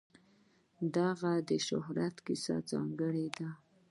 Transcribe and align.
د 0.93 0.95
هغه 1.09 1.31
د 1.49 1.51
شهرت 1.67 2.15
کیسه 2.25 2.55
ځانګړې 2.71 3.27
ده. 3.37 3.49